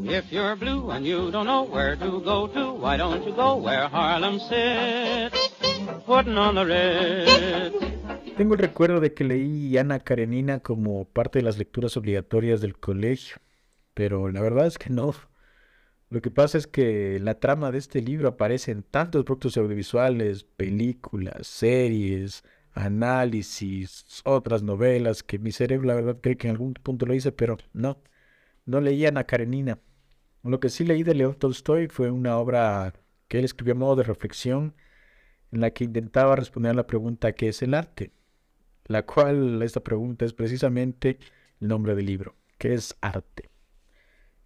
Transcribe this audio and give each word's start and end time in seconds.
If 0.00 0.30
you're 0.30 0.54
blue 0.54 0.92
and 0.92 1.04
you 1.04 1.30
don't 1.32 1.46
know 1.46 1.64
where 1.64 1.96
to 1.96 2.20
go 2.20 2.46
to, 2.46 2.72
why 2.74 2.96
don't 2.96 3.26
you 3.26 3.34
go 3.34 3.56
where 3.56 3.88
Harlem 3.88 4.38
sits, 4.38 5.36
putting 6.06 6.38
on 6.38 6.54
the 6.54 6.64
ritz. 6.64 7.74
Tengo 8.36 8.54
el 8.54 8.60
recuerdo 8.60 9.00
de 9.00 9.12
que 9.12 9.24
leí 9.24 9.76
Ana 9.76 9.98
Karenina 9.98 10.60
como 10.60 11.04
parte 11.04 11.40
de 11.40 11.44
las 11.44 11.58
lecturas 11.58 11.96
obligatorias 11.96 12.60
del 12.60 12.78
colegio, 12.78 13.38
pero 13.94 14.30
la 14.30 14.40
verdad 14.40 14.66
es 14.68 14.78
que 14.78 14.88
no. 14.90 15.14
Lo 16.10 16.22
que 16.22 16.30
pasa 16.30 16.58
es 16.58 16.68
que 16.68 17.18
la 17.20 17.34
trama 17.34 17.72
de 17.72 17.78
este 17.78 18.00
libro 18.00 18.28
aparece 18.28 18.70
en 18.70 18.84
tantos 18.84 19.24
productos 19.24 19.56
audiovisuales, 19.56 20.44
películas, 20.44 21.48
series, 21.48 22.44
análisis, 22.72 24.22
otras 24.24 24.62
novelas, 24.62 25.24
que 25.24 25.40
mi 25.40 25.50
cerebro 25.50 25.88
la 25.88 25.94
verdad 25.94 26.18
cree 26.20 26.36
que 26.36 26.46
en 26.46 26.52
algún 26.52 26.74
punto 26.74 27.04
lo 27.04 27.14
hice, 27.14 27.32
pero 27.32 27.58
no, 27.72 28.00
no 28.64 28.80
leí 28.80 29.04
Ana 29.04 29.24
Karenina. 29.24 29.80
Lo 30.42 30.60
que 30.60 30.68
sí 30.68 30.84
leí 30.84 31.02
de 31.02 31.14
León 31.14 31.34
Tolstoy 31.34 31.88
fue 31.88 32.10
una 32.10 32.38
obra 32.38 32.94
que 33.26 33.38
él 33.38 33.44
escribió 33.44 33.74
a 33.74 33.78
modo 33.78 33.96
de 33.96 34.04
reflexión 34.04 34.74
en 35.52 35.60
la 35.60 35.70
que 35.70 35.84
intentaba 35.84 36.36
responder 36.36 36.72
a 36.72 36.74
la 36.74 36.86
pregunta 36.86 37.32
¿qué 37.32 37.48
es 37.48 37.62
el 37.62 37.74
arte? 37.74 38.12
La 38.86 39.04
cual 39.04 39.62
esta 39.62 39.80
pregunta 39.80 40.24
es 40.24 40.32
precisamente 40.32 41.18
el 41.60 41.68
nombre 41.68 41.94
del 41.94 42.06
libro, 42.06 42.36
¿qué 42.56 42.74
es 42.74 42.96
arte? 43.00 43.50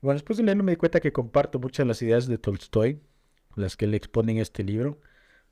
Bueno, 0.01 0.15
después 0.15 0.37
de 0.37 0.43
leerlo 0.45 0.65
me 0.65 0.73
di 0.73 0.77
cuenta 0.77 1.01
que 1.01 1.13
comparto 1.13 1.61
muchas 1.61 1.85
de 1.85 1.89
las 1.89 2.03
ideas 2.03 2.27
de 2.27 2.39
Tolstoy, 2.39 3.01
las 3.55 3.77
que 3.77 3.85
él 3.85 3.95
expone 3.95 4.33
en 4.33 4.39
este 4.39 4.65
libro. 4.65 5.01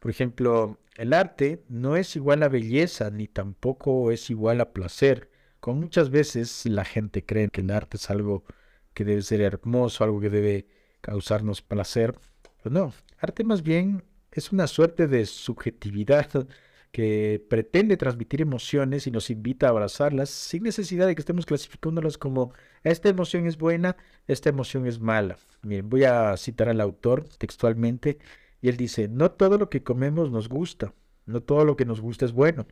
Por 0.00 0.10
ejemplo, 0.10 0.80
el 0.96 1.12
arte 1.12 1.62
no 1.68 1.96
es 1.96 2.16
igual 2.16 2.42
a 2.42 2.48
belleza 2.48 3.10
ni 3.10 3.28
tampoco 3.28 4.10
es 4.10 4.30
igual 4.30 4.60
a 4.60 4.72
placer. 4.72 5.30
Con 5.60 5.78
muchas 5.78 6.10
veces 6.10 6.66
la 6.66 6.84
gente 6.84 7.24
cree 7.24 7.50
que 7.50 7.60
el 7.60 7.70
arte 7.70 7.98
es 7.98 8.10
algo 8.10 8.44
que 8.94 9.04
debe 9.04 9.22
ser 9.22 9.40
hermoso, 9.40 10.04
algo 10.04 10.20
que 10.20 10.30
debe 10.30 10.66
causarnos 11.00 11.62
placer. 11.62 12.14
Pero 12.62 12.74
no, 12.74 12.94
arte 13.18 13.44
más 13.44 13.62
bien 13.62 14.04
es 14.32 14.52
una 14.52 14.66
suerte 14.66 15.06
de 15.06 15.26
subjetividad 15.26 16.28
que 16.92 17.44
pretende 17.48 17.96
transmitir 17.96 18.40
emociones 18.40 19.06
y 19.06 19.10
nos 19.10 19.30
invita 19.30 19.66
a 19.66 19.70
abrazarlas 19.70 20.28
sin 20.30 20.64
necesidad 20.64 21.06
de 21.06 21.14
que 21.14 21.20
estemos 21.20 21.46
clasificándolas 21.46 22.18
como 22.18 22.52
esta 22.82 23.08
emoción 23.08 23.46
es 23.46 23.56
buena, 23.56 23.96
esta 24.26 24.48
emoción 24.48 24.86
es 24.86 25.00
mala. 25.00 25.38
Voy 25.62 26.04
a 26.04 26.36
citar 26.36 26.68
al 26.68 26.80
autor 26.80 27.24
textualmente 27.38 28.18
y 28.60 28.68
él 28.68 28.76
dice, 28.76 29.08
no 29.08 29.30
todo 29.30 29.56
lo 29.56 29.70
que 29.70 29.82
comemos 29.82 30.30
nos 30.30 30.48
gusta, 30.48 30.92
no 31.26 31.42
todo 31.42 31.64
lo 31.64 31.76
que 31.76 31.84
nos 31.84 32.00
gusta 32.00 32.24
es 32.24 32.32
bueno. 32.32 32.66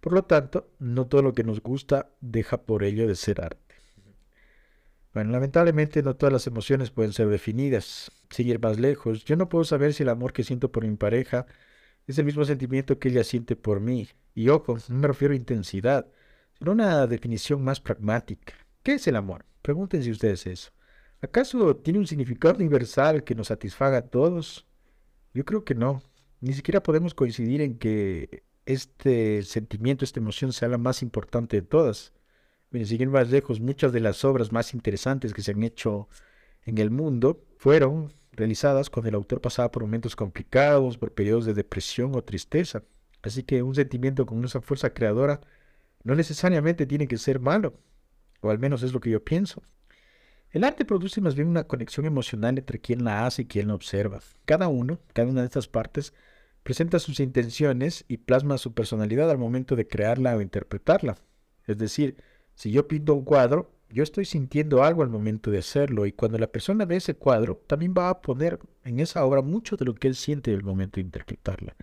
Por 0.00 0.12
lo 0.12 0.24
tanto, 0.24 0.70
no 0.78 1.06
todo 1.06 1.22
lo 1.22 1.32
que 1.32 1.44
nos 1.44 1.62
gusta 1.62 2.10
deja 2.20 2.58
por 2.66 2.84
ello 2.84 3.08
de 3.08 3.14
ser 3.14 3.40
arte. 3.40 3.63
Bueno, 5.14 5.30
lamentablemente 5.30 6.02
no 6.02 6.16
todas 6.16 6.32
las 6.32 6.46
emociones 6.48 6.90
pueden 6.90 7.12
ser 7.12 7.28
definidas. 7.28 8.10
Sin 8.30 8.60
más 8.60 8.80
lejos, 8.80 9.24
yo 9.24 9.36
no 9.36 9.48
puedo 9.48 9.64
saber 9.64 9.94
si 9.94 10.02
el 10.02 10.08
amor 10.08 10.32
que 10.32 10.42
siento 10.42 10.72
por 10.72 10.84
mi 10.84 10.96
pareja 10.96 11.46
es 12.08 12.18
el 12.18 12.24
mismo 12.24 12.44
sentimiento 12.44 12.98
que 12.98 13.10
ella 13.10 13.22
siente 13.22 13.54
por 13.54 13.80
mí. 13.80 14.08
Y 14.34 14.48
ojo, 14.48 14.76
no 14.88 14.96
me 14.96 15.06
refiero 15.06 15.32
a 15.32 15.36
intensidad, 15.36 16.08
sino 16.58 16.72
a 16.72 16.74
una 16.74 17.06
definición 17.06 17.62
más 17.62 17.80
pragmática. 17.80 18.54
¿Qué 18.82 18.94
es 18.94 19.06
el 19.06 19.14
amor? 19.14 19.44
Pregúntense 19.62 20.10
ustedes 20.10 20.48
eso. 20.48 20.72
¿Acaso 21.20 21.76
tiene 21.76 22.00
un 22.00 22.08
significado 22.08 22.56
universal 22.56 23.22
que 23.22 23.36
nos 23.36 23.48
satisfaga 23.48 23.98
a 23.98 24.08
todos? 24.08 24.66
Yo 25.32 25.44
creo 25.44 25.64
que 25.64 25.76
no. 25.76 26.02
Ni 26.40 26.54
siquiera 26.54 26.82
podemos 26.82 27.14
coincidir 27.14 27.60
en 27.60 27.78
que 27.78 28.42
este 28.66 29.42
sentimiento, 29.44 30.04
esta 30.04 30.18
emoción 30.20 30.52
sea 30.52 30.68
la 30.68 30.78
más 30.78 31.02
importante 31.02 31.60
de 31.60 31.62
todas. 31.66 32.12
Miren, 32.74 33.08
más 33.12 33.30
lejos, 33.30 33.60
muchas 33.60 33.92
de 33.92 34.00
las 34.00 34.24
obras 34.24 34.50
más 34.50 34.74
interesantes 34.74 35.32
que 35.32 35.42
se 35.42 35.52
han 35.52 35.62
hecho 35.62 36.08
en 36.64 36.78
el 36.78 36.90
mundo 36.90 37.46
fueron 37.56 38.12
realizadas 38.32 38.90
cuando 38.90 39.10
el 39.10 39.14
autor 39.14 39.40
pasaba 39.40 39.70
por 39.70 39.84
momentos 39.84 40.16
complicados, 40.16 40.98
por 40.98 41.12
periodos 41.12 41.44
de 41.44 41.54
depresión 41.54 42.16
o 42.16 42.24
tristeza. 42.24 42.82
Así 43.22 43.44
que 43.44 43.62
un 43.62 43.76
sentimiento 43.76 44.26
con 44.26 44.44
esa 44.44 44.60
fuerza 44.60 44.92
creadora 44.92 45.40
no 46.02 46.16
necesariamente 46.16 46.84
tiene 46.84 47.06
que 47.06 47.16
ser 47.16 47.38
malo, 47.38 47.74
o 48.40 48.50
al 48.50 48.58
menos 48.58 48.82
es 48.82 48.92
lo 48.92 48.98
que 48.98 49.10
yo 49.10 49.22
pienso. 49.22 49.62
El 50.50 50.64
arte 50.64 50.84
produce 50.84 51.20
más 51.20 51.36
bien 51.36 51.46
una 51.46 51.68
conexión 51.68 52.06
emocional 52.06 52.58
entre 52.58 52.80
quien 52.80 53.04
la 53.04 53.24
hace 53.24 53.42
y 53.42 53.46
quien 53.46 53.68
la 53.68 53.76
observa. 53.76 54.20
Cada 54.46 54.66
uno, 54.66 54.98
cada 55.12 55.28
una 55.28 55.42
de 55.42 55.46
estas 55.46 55.68
partes, 55.68 56.12
presenta 56.64 56.98
sus 56.98 57.20
intenciones 57.20 58.04
y 58.08 58.16
plasma 58.16 58.58
su 58.58 58.74
personalidad 58.74 59.30
al 59.30 59.38
momento 59.38 59.76
de 59.76 59.86
crearla 59.86 60.34
o 60.34 60.40
interpretarla. 60.40 61.18
Es 61.68 61.78
decir, 61.78 62.16
si 62.54 62.70
yo 62.70 62.86
pinto 62.88 63.14
un 63.14 63.24
cuadro, 63.24 63.70
yo 63.90 64.02
estoy 64.02 64.24
sintiendo 64.24 64.82
algo 64.82 65.02
al 65.02 65.08
momento 65.08 65.50
de 65.50 65.58
hacerlo 65.58 66.06
y 66.06 66.12
cuando 66.12 66.38
la 66.38 66.48
persona 66.48 66.84
ve 66.84 66.96
ese 66.96 67.14
cuadro, 67.14 67.62
también 67.66 67.94
va 67.96 68.08
a 68.10 68.20
poner 68.20 68.58
en 68.82 68.98
esa 69.00 69.24
obra 69.24 69.42
mucho 69.42 69.76
de 69.76 69.84
lo 69.84 69.94
que 69.94 70.08
él 70.08 70.16
siente 70.16 70.50
en 70.50 70.58
el 70.58 70.64
momento 70.64 70.96
de 70.96 71.02
interpretarla. 71.02 71.76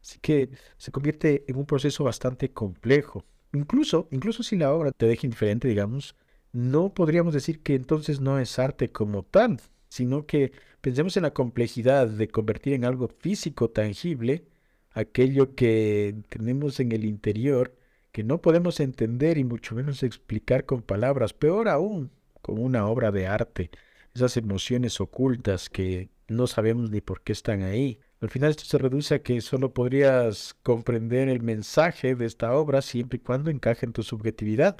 Así 0.00 0.18
que 0.20 0.50
se 0.78 0.90
convierte 0.92 1.44
en 1.46 1.56
un 1.56 1.66
proceso 1.66 2.04
bastante 2.04 2.52
complejo. 2.52 3.24
Incluso, 3.52 4.08
incluso 4.10 4.42
si 4.42 4.56
la 4.56 4.72
obra 4.72 4.92
te 4.92 5.06
deja 5.06 5.26
indiferente, 5.26 5.68
digamos, 5.68 6.16
no 6.52 6.94
podríamos 6.94 7.34
decir 7.34 7.62
que 7.62 7.74
entonces 7.74 8.20
no 8.20 8.38
es 8.38 8.58
arte 8.58 8.90
como 8.90 9.22
tal, 9.22 9.60
sino 9.88 10.26
que 10.26 10.52
pensemos 10.80 11.16
en 11.16 11.24
la 11.24 11.34
complejidad 11.34 12.08
de 12.08 12.28
convertir 12.28 12.74
en 12.74 12.84
algo 12.84 13.08
físico, 13.08 13.70
tangible, 13.70 14.46
aquello 14.92 15.54
que 15.54 16.16
tenemos 16.28 16.80
en 16.80 16.92
el 16.92 17.04
interior 17.04 17.77
que 18.18 18.24
no 18.24 18.42
podemos 18.42 18.80
entender 18.80 19.38
y 19.38 19.44
mucho 19.44 19.76
menos 19.76 20.02
explicar 20.02 20.66
con 20.66 20.82
palabras, 20.82 21.32
peor 21.32 21.68
aún 21.68 22.10
con 22.42 22.58
una 22.58 22.88
obra 22.88 23.12
de 23.12 23.28
arte, 23.28 23.70
esas 24.12 24.36
emociones 24.36 25.00
ocultas 25.00 25.70
que 25.70 26.10
no 26.26 26.48
sabemos 26.48 26.90
ni 26.90 27.00
por 27.00 27.22
qué 27.22 27.30
están 27.30 27.62
ahí. 27.62 28.00
Al 28.20 28.28
final 28.28 28.50
esto 28.50 28.64
se 28.64 28.76
reduce 28.76 29.14
a 29.14 29.22
que 29.22 29.40
solo 29.40 29.72
podrías 29.72 30.54
comprender 30.64 31.28
el 31.28 31.42
mensaje 31.42 32.16
de 32.16 32.26
esta 32.26 32.52
obra 32.54 32.82
siempre 32.82 33.18
y 33.18 33.20
cuando 33.20 33.52
encaje 33.52 33.86
en 33.86 33.92
tu 33.92 34.02
subjetividad. 34.02 34.78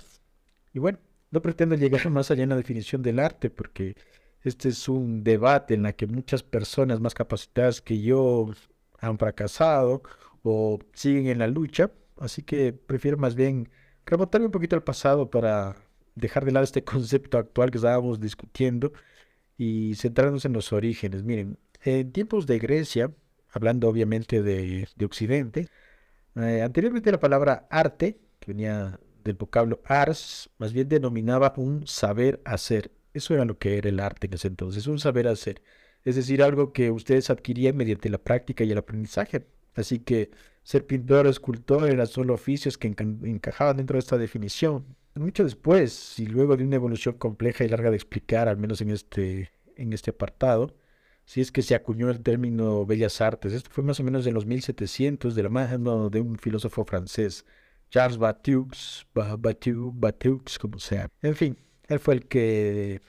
Y 0.75 0.81
bueno, 0.81 0.99
no 1.31 1.41
pretendo 1.41 1.77
llegar 1.77 2.11
más 2.11 2.33
allá 2.33 2.43
en 2.43 2.49
la 2.49 2.57
definición 2.57 3.03
del 3.03 3.21
arte 3.21 3.51
porque 3.51 3.95
este 4.43 4.71
es 4.71 4.89
un 4.89 5.23
debate 5.23 5.75
en 5.75 5.85
la 5.85 5.93
que 5.93 6.09
muchas 6.09 6.43
personas 6.43 6.99
más 6.99 7.15
capacitadas 7.15 7.83
que 7.83 8.01
yo 8.01 8.51
han 8.99 9.17
fracasado 9.17 10.03
o 10.43 10.81
siguen 10.93 11.29
en 11.29 11.39
la 11.39 11.47
lucha 11.47 11.93
Así 12.19 12.43
que 12.43 12.73
prefiero 12.73 13.17
más 13.17 13.35
bien 13.35 13.71
remontarme 14.07 14.47
un 14.47 14.53
poquito 14.53 14.77
al 14.77 14.83
pasado 14.83 15.31
para 15.31 15.77
dejar 16.15 16.45
de 16.45 16.53
lado 16.53 16.65
este 16.65 16.85
concepto 16.85 17.39
actual 17.39 17.71
que 17.71 17.79
estábamos 17.79 18.21
discutiendo 18.21 18.93
y 19.57 19.95
centrarnos 19.97 20.45
en 20.45 20.53
los 20.53 20.73
orígenes. 20.73 21.25
Miren, 21.25 21.59
en 21.83 22.13
tiempos 22.13 22.47
de 22.47 22.59
Grecia, 22.59 23.13
hablando 23.51 23.89
obviamente 23.89 24.43
de, 24.43 24.89
Occidente, 25.05 25.69
eh, 26.37 26.63
anteriormente 26.63 27.13
la 27.13 27.21
palabra 27.21 27.67
arte, 27.71 28.19
que 28.41 28.53
venía 28.53 29.01
del 29.25 29.37
vocablo 29.37 29.81
ars, 29.85 30.51
más 30.59 30.73
bien 30.73 30.89
denominaba 30.89 31.53
un 31.57 31.87
saber 31.87 32.41
hacer. 32.45 32.93
Eso 33.15 33.35
era 33.35 33.45
lo 33.45 33.59
que 33.59 33.79
era 33.79 33.89
el 33.89 34.01
arte 34.01 34.27
en 34.27 34.35
ese 34.35 34.49
entonces, 34.49 34.87
un 34.87 34.99
saber 34.99 35.29
hacer. 35.29 35.63
Es 36.05 36.17
decir, 36.17 36.43
algo 36.43 36.73
que 36.73 36.91
ustedes 36.91 37.31
adquirían 37.31 37.77
mediante 37.77 38.09
la 38.09 38.19
práctica 38.19 38.65
y 38.65 38.71
el 38.73 38.79
aprendizaje. 38.79 39.47
Así 39.75 39.99
que 39.99 40.31
ser 40.69 40.85
pintor 40.85 41.27
o 41.27 41.31
escultor 41.31 41.89
eran 41.89 42.07
solo 42.07 42.35
oficios 42.35 42.77
que 42.77 42.89
encajaban 42.89 43.79
dentro 43.79 43.95
de 43.95 44.01
esta 44.01 44.19
definición. 44.19 44.85
Mucho 45.15 45.43
después, 45.43 46.19
y 46.19 46.27
luego 46.27 46.59
de 46.59 46.65
una 46.65 46.77
evolución 46.77 47.15
compleja 47.17 47.65
y 47.65 47.69
larga 47.69 47.89
de 47.89 47.97
explicar, 47.97 48.49
al 48.49 48.59
menos 48.59 48.83
en 48.83 48.91
este, 48.91 49.51
en 49.77 49.95
este 49.95 50.11
apartado, 50.11 50.77
si 51.25 51.41
es 51.41 51.51
que 51.53 51.63
se 51.63 51.75
acuñó 51.75 52.11
el 52.11 52.21
término 52.21 52.85
bellas 52.85 53.23
artes. 53.23 53.55
Esto 53.55 53.71
fue 53.73 53.83
más 53.83 53.99
o 53.99 54.05
menos 54.05 54.27
en 54.27 54.35
los 54.35 54.45
1700 54.45 55.35
de 55.35 55.43
la 55.43 55.49
mano 55.49 56.11
de 56.11 56.21
un 56.21 56.37
filósofo 56.37 56.85
francés, 56.85 57.47
Charles 57.89 58.19
Batiux, 58.19 59.07
Batiux, 59.15 60.59
como 60.59 60.79
sea. 60.79 61.09
En 61.23 61.35
fin, 61.35 61.57
él 61.87 61.99
fue 61.99 62.13
el 62.13 62.27
que 62.27 63.01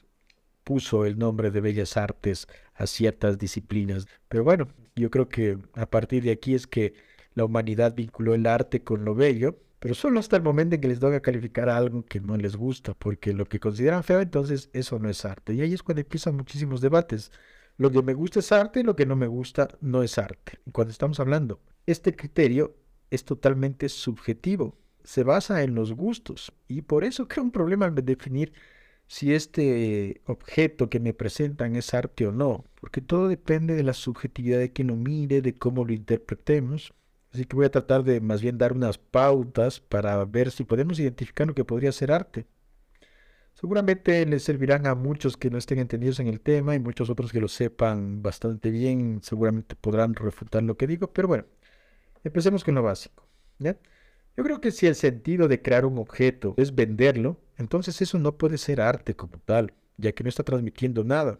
puso 0.63 1.05
el 1.05 1.19
nombre 1.19 1.51
de 1.51 1.59
bellas 1.59 1.97
artes 1.97 2.47
a 2.73 2.87
ciertas 2.87 3.37
disciplinas. 3.37 4.07
Pero 4.29 4.45
bueno, 4.45 4.69
yo 4.95 5.11
creo 5.11 5.27
que 5.27 5.57
a 5.73 5.89
partir 5.89 6.23
de 6.23 6.31
aquí 6.31 6.55
es 6.55 6.65
que 6.65 7.08
la 7.33 7.45
humanidad 7.45 7.95
vinculó 7.95 8.33
el 8.33 8.45
arte 8.45 8.83
con 8.83 9.05
lo 9.05 9.15
bello, 9.15 9.59
pero 9.79 9.95
solo 9.95 10.19
hasta 10.19 10.35
el 10.35 10.43
momento 10.43 10.75
en 10.75 10.81
que 10.81 10.87
les 10.89 10.99
toca 10.99 11.21
calificar 11.21 11.69
algo 11.69 12.03
que 12.05 12.19
no 12.19 12.35
les 12.35 12.55
gusta, 12.55 12.93
porque 12.93 13.33
lo 13.33 13.45
que 13.45 13.59
consideran 13.59 14.03
feo, 14.03 14.19
entonces 14.19 14.69
eso 14.73 14.99
no 14.99 15.09
es 15.09 15.23
arte. 15.23 15.53
Y 15.53 15.61
ahí 15.61 15.73
es 15.73 15.83
cuando 15.83 16.01
empiezan 16.01 16.35
muchísimos 16.35 16.81
debates. 16.81 17.31
Lo 17.77 17.89
que 17.89 18.01
me 18.01 18.13
gusta 18.13 18.39
es 18.39 18.51
arte, 18.51 18.83
lo 18.83 18.95
que 18.95 19.05
no 19.05 19.15
me 19.15 19.27
gusta 19.27 19.69
no 19.79 20.03
es 20.03 20.17
arte. 20.17 20.59
cuando 20.73 20.91
estamos 20.91 21.19
hablando, 21.19 21.61
este 21.85 22.15
criterio 22.15 22.75
es 23.09 23.23
totalmente 23.23 23.87
subjetivo, 23.89 24.77
se 25.03 25.23
basa 25.23 25.63
en 25.63 25.75
los 25.75 25.93
gustos, 25.93 26.51
y 26.67 26.81
por 26.81 27.03
eso 27.03 27.27
crea 27.27 27.43
un 27.43 27.51
problema 27.51 27.85
al 27.85 27.95
definir 27.95 28.53
si 29.07 29.33
este 29.33 30.21
objeto 30.25 30.89
que 30.89 30.99
me 30.99 31.13
presentan 31.13 31.75
es 31.75 31.93
arte 31.95 32.27
o 32.27 32.31
no, 32.31 32.65
porque 32.79 33.01
todo 33.01 33.27
depende 33.27 33.73
de 33.75 33.83
la 33.83 33.93
subjetividad 33.93 34.59
de 34.59 34.71
quien 34.71 34.89
lo 34.89 34.95
mire, 34.95 35.41
de 35.41 35.57
cómo 35.57 35.83
lo 35.83 35.93
interpretemos. 35.93 36.93
Así 37.31 37.45
que 37.45 37.55
voy 37.55 37.65
a 37.65 37.71
tratar 37.71 38.03
de 38.03 38.21
más 38.21 38.41
bien 38.41 38.57
dar 38.57 38.73
unas 38.73 38.97
pautas 38.97 39.79
para 39.79 40.23
ver 40.25 40.51
si 40.51 40.63
podemos 40.63 40.99
identificar 40.99 41.47
lo 41.47 41.53
que 41.53 41.65
podría 41.65 41.91
ser 41.91 42.11
arte. 42.11 42.47
Seguramente 43.53 44.25
les 44.25 44.43
servirán 44.43 44.87
a 44.87 44.95
muchos 44.95 45.35
que 45.35 45.49
no 45.49 45.57
estén 45.57 45.79
entendidos 45.79 46.19
en 46.19 46.27
el 46.27 46.39
tema 46.39 46.75
y 46.75 46.79
muchos 46.79 47.09
otros 47.09 47.31
que 47.31 47.41
lo 47.41 47.49
sepan 47.49 48.21
bastante 48.21 48.71
bien, 48.71 49.19
seguramente 49.21 49.75
podrán 49.75 50.15
refutar 50.15 50.63
lo 50.63 50.77
que 50.77 50.87
digo, 50.87 51.11
pero 51.11 51.27
bueno, 51.27 51.45
empecemos 52.23 52.63
con 52.63 52.75
lo 52.75 52.83
básico. 52.83 53.27
Yo 53.59 54.43
creo 54.43 54.61
que 54.61 54.71
si 54.71 54.87
el 54.87 54.95
sentido 54.95 55.49
de 55.49 55.61
crear 55.61 55.85
un 55.85 55.97
objeto 55.97 56.53
es 56.55 56.73
venderlo, 56.73 57.41
entonces 57.57 58.01
eso 58.01 58.17
no 58.17 58.37
puede 58.37 58.57
ser 58.57 58.79
arte 58.79 59.13
como 59.13 59.37
tal, 59.39 59.73
ya 59.97 60.13
que 60.13 60.23
no 60.23 60.29
está 60.29 60.43
transmitiendo 60.43 61.03
nada. 61.03 61.39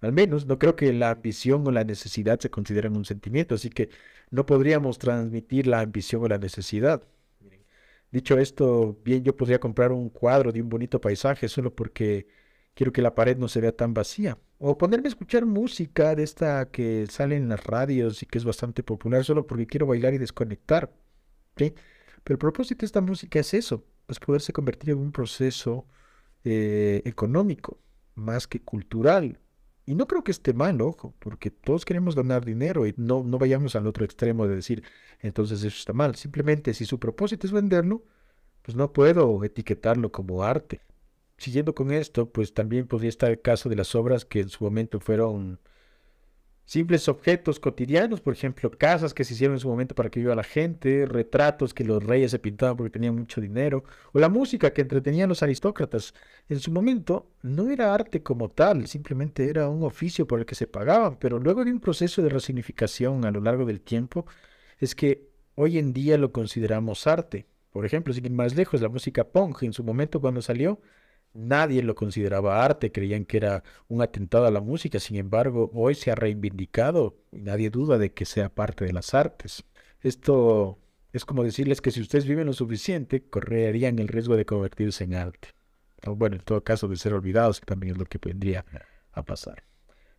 Al 0.00 0.12
menos 0.12 0.46
no 0.46 0.58
creo 0.58 0.76
que 0.76 0.92
la 0.92 1.10
ambición 1.10 1.66
o 1.66 1.70
la 1.70 1.84
necesidad 1.84 2.40
se 2.40 2.50
consideren 2.50 2.96
un 2.96 3.04
sentimiento, 3.04 3.54
así 3.54 3.70
que 3.70 3.90
no 4.30 4.46
podríamos 4.46 4.98
transmitir 4.98 5.66
la 5.66 5.80
ambición 5.80 6.22
o 6.22 6.28
la 6.28 6.38
necesidad. 6.38 7.02
Dicho 8.10 8.38
esto, 8.38 8.98
bien 9.04 9.22
yo 9.22 9.36
podría 9.36 9.60
comprar 9.60 9.92
un 9.92 10.08
cuadro 10.08 10.52
de 10.52 10.62
un 10.62 10.68
bonito 10.68 11.00
paisaje 11.00 11.48
solo 11.48 11.74
porque 11.74 12.26
quiero 12.74 12.92
que 12.92 13.02
la 13.02 13.14
pared 13.14 13.36
no 13.36 13.48
se 13.48 13.60
vea 13.60 13.72
tan 13.72 13.94
vacía. 13.94 14.38
O 14.58 14.76
ponerme 14.76 15.06
a 15.06 15.10
escuchar 15.10 15.46
música 15.46 16.14
de 16.14 16.22
esta 16.22 16.70
que 16.70 17.06
sale 17.08 17.36
en 17.36 17.48
las 17.48 17.64
radios 17.64 18.22
y 18.22 18.26
que 18.26 18.38
es 18.38 18.44
bastante 18.44 18.82
popular 18.82 19.24
solo 19.24 19.46
porque 19.46 19.66
quiero 19.66 19.86
bailar 19.86 20.14
y 20.14 20.18
desconectar. 20.18 20.92
Pero 21.54 21.74
el 22.26 22.38
propósito 22.38 22.80
de 22.80 22.86
esta 22.86 23.00
música 23.00 23.38
es 23.38 23.54
eso, 23.54 23.84
es 24.08 24.18
poderse 24.18 24.52
convertir 24.52 24.90
en 24.90 24.98
un 24.98 25.12
proceso 25.12 25.86
eh, 26.44 27.02
económico 27.04 27.78
más 28.14 28.46
que 28.46 28.60
cultural. 28.60 29.38
Y 29.86 29.94
no 29.94 30.06
creo 30.06 30.22
que 30.22 30.30
esté 30.30 30.52
mal, 30.52 30.80
ojo, 30.82 31.14
porque 31.18 31.50
todos 31.50 31.84
queremos 31.84 32.14
ganar 32.14 32.44
dinero 32.44 32.86
y 32.86 32.94
no, 32.96 33.24
no 33.24 33.38
vayamos 33.38 33.74
al 33.76 33.86
otro 33.86 34.04
extremo 34.04 34.46
de 34.46 34.56
decir, 34.56 34.84
entonces 35.20 35.62
eso 35.62 35.76
está 35.76 35.92
mal. 35.92 36.14
Simplemente 36.16 36.74
si 36.74 36.84
su 36.84 36.98
propósito 36.98 37.46
es 37.46 37.52
venderlo, 37.52 38.04
pues 38.62 38.76
no 38.76 38.92
puedo 38.92 39.42
etiquetarlo 39.42 40.12
como 40.12 40.44
arte. 40.44 40.80
Siguiendo 41.38 41.74
con 41.74 41.90
esto, 41.90 42.30
pues 42.30 42.52
también 42.52 42.86
podría 42.86 43.08
estar 43.08 43.30
el 43.30 43.40
caso 43.40 43.68
de 43.68 43.76
las 43.76 43.94
obras 43.94 44.24
que 44.24 44.40
en 44.40 44.50
su 44.50 44.62
momento 44.62 45.00
fueron 45.00 45.58
simples 46.70 47.08
objetos 47.08 47.58
cotidianos, 47.58 48.20
por 48.20 48.32
ejemplo, 48.32 48.70
casas 48.70 49.12
que 49.12 49.24
se 49.24 49.34
hicieron 49.34 49.56
en 49.56 49.58
su 49.58 49.68
momento 49.68 49.96
para 49.96 50.08
que 50.08 50.20
viva 50.20 50.36
la 50.36 50.44
gente, 50.44 51.04
retratos 51.04 51.74
que 51.74 51.82
los 51.82 52.00
reyes 52.00 52.30
se 52.30 52.38
pintaban 52.38 52.76
porque 52.76 52.92
tenían 52.92 53.16
mucho 53.16 53.40
dinero, 53.40 53.82
o 54.12 54.20
la 54.20 54.28
música 54.28 54.72
que 54.72 54.82
entretenían 54.82 55.28
los 55.28 55.42
aristócratas. 55.42 56.14
En 56.48 56.60
su 56.60 56.70
momento 56.70 57.26
no 57.42 57.70
era 57.70 57.92
arte 57.92 58.22
como 58.22 58.50
tal, 58.50 58.86
simplemente 58.86 59.50
era 59.50 59.68
un 59.68 59.82
oficio 59.82 60.28
por 60.28 60.38
el 60.38 60.46
que 60.46 60.54
se 60.54 60.68
pagaban, 60.68 61.16
pero 61.18 61.40
luego 61.40 61.64
de 61.64 61.72
un 61.72 61.80
proceso 61.80 62.22
de 62.22 62.28
resignificación 62.28 63.24
a 63.24 63.32
lo 63.32 63.40
largo 63.40 63.64
del 63.64 63.80
tiempo, 63.80 64.26
es 64.78 64.94
que 64.94 65.26
hoy 65.56 65.76
en 65.76 65.92
día 65.92 66.18
lo 66.18 66.30
consideramos 66.30 67.08
arte. 67.08 67.46
Por 67.72 67.84
ejemplo, 67.84 68.14
sin 68.14 68.26
ir 68.26 68.30
más 68.30 68.54
lejos, 68.54 68.80
la 68.80 68.88
música 68.88 69.24
punk 69.24 69.64
en 69.64 69.72
su 69.72 69.82
momento 69.82 70.20
cuando 70.20 70.40
salió 70.40 70.78
Nadie 71.32 71.82
lo 71.82 71.94
consideraba 71.94 72.64
arte, 72.64 72.90
creían 72.90 73.24
que 73.24 73.36
era 73.36 73.62
un 73.88 74.02
atentado 74.02 74.46
a 74.46 74.50
la 74.50 74.60
música, 74.60 74.98
sin 74.98 75.16
embargo, 75.16 75.70
hoy 75.74 75.94
se 75.94 76.10
ha 76.10 76.16
reivindicado 76.16 77.16
y 77.30 77.42
nadie 77.42 77.70
duda 77.70 77.98
de 77.98 78.12
que 78.12 78.24
sea 78.24 78.48
parte 78.48 78.84
de 78.84 78.92
las 78.92 79.14
artes. 79.14 79.64
Esto 80.00 80.78
es 81.12 81.24
como 81.24 81.44
decirles 81.44 81.80
que 81.80 81.92
si 81.92 82.00
ustedes 82.00 82.26
viven 82.26 82.46
lo 82.46 82.52
suficiente, 82.52 83.22
correrían 83.22 83.98
el 83.98 84.08
riesgo 84.08 84.36
de 84.36 84.44
convertirse 84.44 85.04
en 85.04 85.14
arte. 85.14 85.48
Bueno, 86.04 86.36
en 86.36 86.42
todo 86.42 86.64
caso, 86.64 86.88
de 86.88 86.96
ser 86.96 87.14
olvidados, 87.14 87.60
que 87.60 87.66
también 87.66 87.92
es 87.92 87.98
lo 87.98 88.06
que 88.06 88.18
vendría 88.22 88.64
a 89.12 89.24
pasar. 89.24 89.64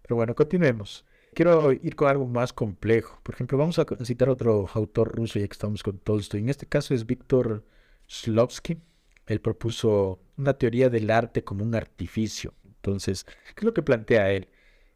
Pero 0.01 0.15
bueno, 0.15 0.35
continuemos. 0.35 1.05
Quiero 1.33 1.71
ir 1.71 1.95
con 1.95 2.09
algo 2.09 2.27
más 2.27 2.53
complejo. 2.53 3.19
Por 3.23 3.35
ejemplo, 3.35 3.57
vamos 3.57 3.79
a 3.79 3.85
citar 4.03 4.29
otro 4.29 4.67
autor 4.73 5.15
ruso, 5.15 5.39
ya 5.39 5.47
que 5.47 5.53
estamos 5.53 5.81
con 5.81 5.97
Tolstoy. 5.97 6.41
En 6.41 6.49
este 6.49 6.67
caso 6.67 6.93
es 6.93 7.05
Víctor 7.05 7.65
Shlovsky. 8.07 8.77
Él 9.31 9.41
propuso 9.41 10.19
una 10.37 10.53
teoría 10.53 10.89
del 10.89 11.09
arte 11.09 11.43
como 11.43 11.63
un 11.63 11.73
artificio. 11.75 12.53
Entonces, 12.65 13.25
¿qué 13.25 13.59
es 13.59 13.63
lo 13.63 13.73
que 13.73 13.81
plantea 13.81 14.31
él? 14.31 14.49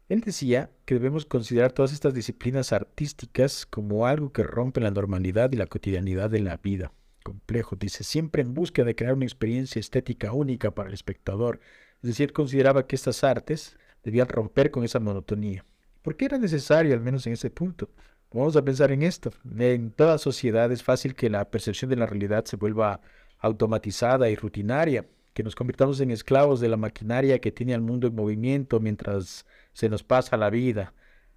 Él 0.08 0.20
decía 0.20 0.70
que 0.84 0.94
debemos 0.94 1.24
considerar 1.26 1.72
todas 1.72 1.92
estas 1.92 2.14
disciplinas 2.14 2.72
artísticas 2.72 3.66
como 3.66 4.06
algo 4.06 4.32
que 4.32 4.42
rompe 4.42 4.80
la 4.80 4.90
normalidad 4.90 5.50
y 5.52 5.56
la 5.56 5.66
cotidianidad 5.66 6.30
de 6.30 6.40
la 6.40 6.58
vida. 6.58 6.92
Complejo, 7.24 7.76
dice, 7.76 8.04
siempre 8.04 8.42
en 8.42 8.54
búsqueda 8.54 8.86
de 8.86 8.94
crear 8.94 9.14
una 9.14 9.24
experiencia 9.24 9.80
estética 9.80 10.32
única 10.32 10.70
para 10.72 10.88
el 10.88 10.94
espectador. 10.94 11.60
Es 12.02 12.10
decir, 12.10 12.32
consideraba 12.32 12.86
que 12.86 12.94
estas 12.94 13.24
artes 13.24 13.76
debían 14.04 14.28
romper 14.28 14.70
con 14.70 14.84
esa 14.84 15.00
monotonía. 15.00 15.64
¿Por 16.02 16.16
qué 16.16 16.26
era 16.26 16.38
necesario, 16.38 16.94
al 16.94 17.00
menos 17.00 17.26
en 17.26 17.32
ese 17.32 17.50
punto? 17.50 17.90
Vamos 18.32 18.54
a 18.54 18.62
pensar 18.62 18.92
en 18.92 19.02
esto. 19.02 19.30
En 19.58 19.90
toda 19.90 20.18
sociedad 20.18 20.70
es 20.70 20.82
fácil 20.82 21.14
que 21.14 21.30
la 21.30 21.50
percepción 21.50 21.88
de 21.88 21.96
la 21.96 22.06
realidad 22.06 22.44
se 22.44 22.56
vuelva 22.56 23.00
automatizada 23.38 24.30
y 24.30 24.36
rutinaria, 24.36 25.06
que 25.34 25.42
nos 25.42 25.54
convirtamos 25.54 26.00
en 26.00 26.10
esclavos 26.10 26.60
de 26.60 26.68
la 26.68 26.76
maquinaria 26.76 27.40
que 27.40 27.52
tiene 27.52 27.74
al 27.74 27.82
mundo 27.82 28.06
en 28.06 28.14
movimiento 28.14 28.80
mientras 28.80 29.44
se 29.72 29.88
nos 29.88 30.02
pasa 30.02 30.36
la 30.36 30.50
vida, 30.50 30.94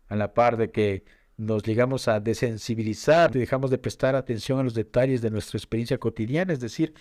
a 0.07 0.15
la 0.15 0.33
par 0.33 0.57
de 0.57 0.71
que 0.71 1.03
nos 1.35 1.63
llegamos 1.63 2.07
a 2.07 2.19
desensibilizar 2.19 3.35
y 3.35 3.39
dejamos 3.39 3.71
de 3.71 3.77
prestar 3.77 4.15
atención 4.15 4.59
a 4.59 4.63
los 4.63 4.73
detalles 4.73 5.21
de 5.21 5.29
nuestra 5.29 5.57
experiencia 5.57 5.97
cotidiana, 5.97 6.53
es 6.53 6.59
decir, 6.59 6.93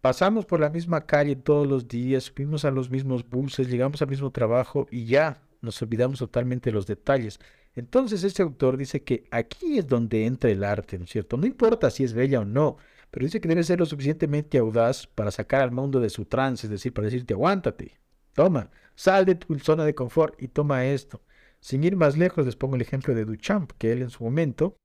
pasamos 0.00 0.46
por 0.46 0.60
la 0.60 0.70
misma 0.70 1.06
calle 1.06 1.36
todos 1.36 1.66
los 1.66 1.88
días, 1.88 2.24
subimos 2.24 2.64
a 2.64 2.70
los 2.70 2.90
mismos 2.90 3.28
buses, 3.28 3.68
llegamos 3.68 4.00
al 4.02 4.08
mismo 4.08 4.30
trabajo 4.30 4.86
y 4.90 5.06
ya 5.06 5.42
nos 5.60 5.80
olvidamos 5.82 6.18
totalmente 6.18 6.70
de 6.70 6.74
los 6.74 6.86
detalles. 6.86 7.40
Entonces 7.74 8.24
este 8.24 8.42
autor 8.42 8.76
dice 8.76 9.02
que 9.02 9.24
aquí 9.30 9.78
es 9.78 9.86
donde 9.86 10.26
entra 10.26 10.50
el 10.50 10.64
arte, 10.64 10.98
¿no 10.98 11.04
es 11.04 11.10
cierto? 11.10 11.36
No 11.36 11.46
importa 11.46 11.90
si 11.90 12.04
es 12.04 12.12
bella 12.12 12.40
o 12.40 12.44
no, 12.44 12.76
pero 13.10 13.24
dice 13.24 13.40
que 13.40 13.48
debe 13.48 13.64
ser 13.64 13.78
lo 13.78 13.86
suficientemente 13.86 14.58
audaz 14.58 15.06
para 15.06 15.30
sacar 15.30 15.62
al 15.62 15.70
mundo 15.70 16.00
de 16.00 16.10
su 16.10 16.24
trance, 16.24 16.66
es 16.66 16.70
decir, 16.70 16.92
para 16.92 17.06
decirte, 17.06 17.34
aguántate, 17.34 17.98
toma, 18.32 18.70
sal 18.94 19.24
de 19.24 19.34
tu 19.34 19.58
zona 19.58 19.84
de 19.84 19.94
confort 19.94 20.40
y 20.42 20.48
toma 20.48 20.84
esto. 20.86 21.22
Sin 21.60 21.82
ir 21.84 21.96
más 21.96 22.16
lejos, 22.16 22.46
les 22.46 22.56
pongo 22.56 22.76
el 22.76 22.82
ejemplo 22.82 23.14
de 23.14 23.24
Duchamp, 23.24 23.72
que 23.78 23.92
él 23.92 24.02
en 24.02 24.10
su 24.10 24.22
momento, 24.22 24.76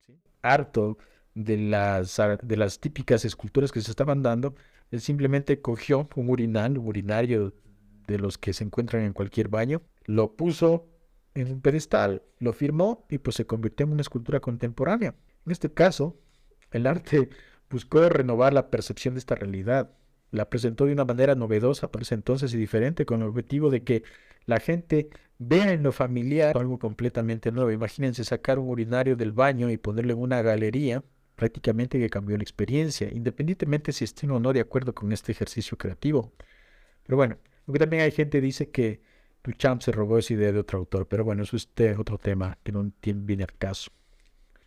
harto 0.42 0.98
de 1.36 1.58
las, 1.58 2.20
de 2.42 2.58
las 2.58 2.80
típicas 2.80 3.26
esculturas 3.26 3.72
que 3.72 3.82
se 3.82 3.92
estaban 3.92 4.24
dando, 4.24 4.56
él 4.92 5.02
simplemente 5.02 5.62
cogió 5.62 6.08
un 6.16 6.30
urinal, 6.30 6.78
un 6.78 6.88
urinario 6.88 7.54
de 8.08 8.20
los 8.20 8.38
que 8.38 8.54
se 8.54 8.64
encuentran 8.64 9.04
en 9.04 9.14
cualquier 9.14 9.48
baño, 9.48 9.82
lo 10.06 10.36
puso 10.36 10.88
en 11.34 11.52
un 11.52 11.62
pedestal, 11.62 12.24
lo 12.40 12.54
firmó 12.54 13.06
y 13.10 13.18
pues 13.18 13.36
se 13.36 13.46
convirtió 13.46 13.86
en 13.86 13.94
una 13.94 14.02
escultura 14.02 14.40
contemporánea. 14.40 15.16
En 15.46 15.52
este 15.52 15.72
caso, 15.72 16.20
el 16.72 16.88
arte 16.88 17.30
buscó 17.74 18.08
renovar 18.08 18.54
la 18.54 18.70
percepción 18.70 19.16
de 19.16 19.20
esta 19.20 19.34
realidad. 19.34 19.90
La 20.30 20.50
presentó 20.50 20.86
de 20.86 20.94
una 20.94 21.06
manera 21.06 21.34
novedosa 21.34 21.92
para 21.92 22.04
ese 22.04 22.14
entonces 22.14 22.54
y 22.54 22.58
diferente, 22.58 23.06
con 23.06 23.22
el 23.22 23.28
objetivo 23.28 23.72
de 23.72 23.84
que 23.84 24.04
la 24.46 24.60
gente 24.60 25.10
vea 25.40 25.72
en 25.72 25.82
lo 25.82 25.92
familiar 25.92 26.56
algo 26.56 26.78
completamente 26.78 27.52
nuevo. 27.52 27.72
Imagínense 27.72 28.24
sacar 28.24 28.60
un 28.60 28.70
urinario 28.70 29.16
del 29.16 29.32
baño 29.32 29.72
y 29.72 29.78
ponerlo 29.78 30.14
en 30.14 30.20
una 30.20 30.42
galería, 30.44 31.04
prácticamente 31.36 32.00
que 32.00 32.12
cambió 32.12 32.38
la 32.38 32.44
experiencia, 32.44 33.10
independientemente 33.12 33.92
si 33.92 34.04
estén 34.04 34.30
o 34.30 34.40
no 34.40 34.54
de 34.54 34.60
acuerdo 34.60 34.94
con 34.94 35.12
este 35.12 35.32
ejercicio 35.32 35.76
creativo. 35.76 36.32
Pero 37.06 37.18
bueno, 37.18 37.38
aunque 37.66 37.80
también 37.80 38.04
hay 38.04 38.12
gente 38.12 38.38
que 38.38 38.46
dice 38.46 38.70
que 38.70 39.02
Duchamp 39.44 39.82
se 39.82 39.92
robó 39.92 40.20
esa 40.20 40.34
idea 40.34 40.52
de 40.52 40.60
otro 40.60 40.78
autor, 40.78 41.08
pero 41.08 41.24
bueno, 41.26 41.42
eso 41.42 41.58
es 41.58 41.68
otro 41.98 42.20
tema 42.20 42.60
que 42.64 42.72
no 42.72 42.92
viene 43.02 43.44
al 43.44 43.54
caso. 43.58 43.92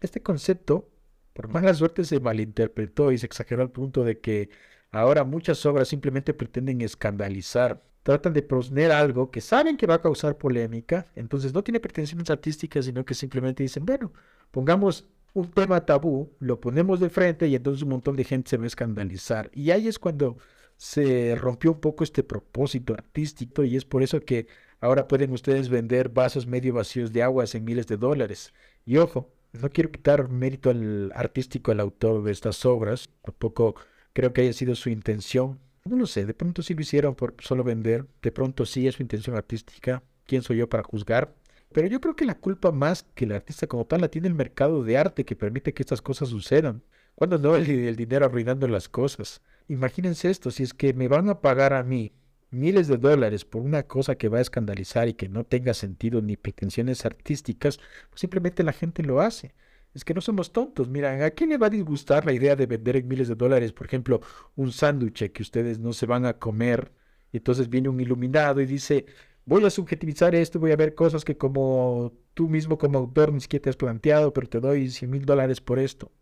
Este 0.00 0.22
concepto 0.22 0.90
por 1.36 1.48
mala 1.48 1.74
suerte 1.74 2.02
se 2.04 2.18
malinterpretó 2.18 3.12
y 3.12 3.18
se 3.18 3.26
exageró 3.26 3.60
al 3.60 3.70
punto 3.70 4.04
de 4.04 4.20
que 4.20 4.48
ahora 4.90 5.22
muchas 5.22 5.64
obras 5.66 5.86
simplemente 5.86 6.32
pretenden 6.32 6.80
escandalizar. 6.80 7.82
Tratan 8.02 8.32
de 8.32 8.42
proponer 8.42 8.90
algo 8.90 9.30
que 9.30 9.42
saben 9.42 9.76
que 9.76 9.86
va 9.86 9.96
a 9.96 10.02
causar 10.02 10.38
polémica, 10.38 11.06
entonces 11.14 11.52
no 11.52 11.62
tiene 11.62 11.78
pretensiones 11.78 12.30
artísticas, 12.30 12.86
sino 12.86 13.04
que 13.04 13.12
simplemente 13.12 13.62
dicen, 13.62 13.84
bueno, 13.84 14.12
pongamos 14.50 15.06
un 15.34 15.50
tema 15.50 15.84
tabú, 15.84 16.32
lo 16.38 16.58
ponemos 16.58 17.00
de 17.00 17.10
frente 17.10 17.46
y 17.48 17.54
entonces 17.54 17.82
un 17.82 17.90
montón 17.90 18.16
de 18.16 18.24
gente 18.24 18.48
se 18.48 18.56
va 18.56 18.64
a 18.64 18.68
escandalizar. 18.68 19.50
Y 19.52 19.72
ahí 19.72 19.88
es 19.88 19.98
cuando 19.98 20.38
se 20.78 21.34
rompió 21.34 21.72
un 21.72 21.80
poco 21.80 22.02
este 22.02 22.22
propósito 22.22 22.94
artístico 22.94 23.62
y 23.62 23.76
es 23.76 23.84
por 23.84 24.02
eso 24.02 24.20
que 24.20 24.46
ahora 24.80 25.06
pueden 25.06 25.32
ustedes 25.32 25.68
vender 25.68 26.08
vasos 26.08 26.46
medio 26.46 26.72
vacíos 26.72 27.12
de 27.12 27.22
aguas 27.22 27.54
en 27.54 27.64
miles 27.64 27.86
de 27.86 27.98
dólares. 27.98 28.54
Y 28.86 28.96
ojo, 28.96 29.35
no 29.60 29.70
quiero 29.70 29.90
quitar 29.90 30.28
mérito 30.28 30.70
al 30.70 31.12
artístico, 31.14 31.72
al 31.72 31.80
autor 31.80 32.22
de 32.22 32.32
estas 32.32 32.64
obras, 32.64 33.08
tampoco 33.22 33.76
creo 34.12 34.32
que 34.32 34.42
haya 34.42 34.52
sido 34.52 34.75
su 34.75 34.90
intención. 34.90 35.58
No 35.84 35.96
lo 35.96 36.06
sé, 36.06 36.26
de 36.26 36.34
pronto 36.34 36.62
sí 36.62 36.75
lo 36.75 36.80
hicieron 36.80 37.14
por 37.14 37.34
solo 37.38 37.62
vender, 37.62 38.06
de 38.22 38.32
pronto 38.32 38.66
sí 38.66 38.88
es 38.88 38.96
su 38.96 39.02
intención 39.02 39.36
artística, 39.36 40.02
¿quién 40.26 40.42
soy 40.42 40.58
yo 40.58 40.68
para 40.68 40.82
juzgar? 40.82 41.34
Pero 41.72 41.88
yo 41.88 42.00
creo 42.00 42.16
que 42.16 42.25
la 42.25 42.38
culpa 42.38 42.72
más 42.72 43.04
que 43.14 43.25
el 43.25 43.32
artista 43.32 43.66
como 43.66 43.84
tal 43.86 44.00
la 44.00 44.08
tiene 44.08 44.28
el 44.28 44.34
mercado 44.34 44.82
de 44.82 44.96
arte 44.96 45.25
que 45.25 45.36
permite 45.36 45.75
que 45.75 45.82
estas 45.82 46.02
cosas 46.02 46.30
sucedan. 46.30 46.82
Cuando 47.14 47.38
no 47.38 47.56
el, 47.56 47.68
el 47.68 47.96
dinero 47.96 48.25
arruinando 48.26 48.66
las 48.68 48.88
cosas. 48.88 49.42
Imagínense 49.68 50.30
esto, 50.30 50.50
si 50.50 50.62
es 50.62 50.75
que 50.75 50.94
me 50.94 51.08
van 51.08 51.28
a 51.28 51.40
pagar 51.40 51.72
a 51.72 51.82
mí 51.82 52.12
miles 52.50 52.88
de 52.88 52.96
dólares 52.98 53.44
por 53.44 53.62
una 53.62 53.84
cosa 53.84 54.16
que 54.16 54.28
va 54.28 54.38
a 54.38 54.42
escandalizar 54.42 55.08
y 55.08 55.14
que 55.14 55.28
no 55.28 55.44
tenga 55.44 55.74
sentido 55.74 56.22
ni 56.22 56.36
pretensiones 56.36 57.04
artísticas, 57.04 57.78
pues 58.10 58.20
simplemente 58.20 58.62
la 58.62 58.72
gente 58.72 59.02
lo 59.02 59.20
hace. 59.20 59.54
Es 59.94 60.04
que 60.04 60.14
no 60.14 60.20
somos 60.20 60.52
tontos. 60.52 60.88
Mira, 60.88 61.24
¿a 61.24 61.30
quién 61.30 61.50
le 61.50 61.58
va 61.58 61.68
a 61.68 61.70
disgustar 61.70 62.26
la 62.26 62.32
idea 62.32 62.54
de 62.56 62.66
vender 62.66 62.96
en 62.96 63.08
miles 63.08 63.28
de 63.28 63.34
dólares, 63.34 63.72
por 63.72 63.86
ejemplo, 63.86 64.20
un 64.54 64.72
sándwich 64.72 65.32
que 65.32 65.42
ustedes 65.42 65.78
no 65.78 65.92
se 65.92 66.06
van 66.06 66.26
a 66.26 66.34
comer 66.38 66.92
Y 67.32 67.38
entonces 67.38 67.68
viene 67.68 67.88
un 67.88 68.00
iluminado 68.00 68.60
y 68.60 68.66
dice, 68.66 69.06
voy 69.46 69.64
a 69.64 69.70
subjetivizar 69.70 70.34
esto, 70.34 70.60
voy 70.60 70.72
a 70.72 70.76
ver 70.76 70.94
cosas 70.94 71.24
que 71.24 71.36
como 71.38 72.12
tú 72.34 72.48
mismo 72.48 72.78
como 72.78 72.98
autor 72.98 73.32
ni 73.32 73.40
siquiera 73.40 73.64
te 73.64 73.70
has 73.70 73.76
planteado, 73.76 74.32
pero 74.32 74.48
te 74.48 74.60
doy 74.60 74.90
100 74.90 75.10
mil 75.10 75.24
dólares 75.24 75.60
por 75.60 75.78
esto. 75.78 76.12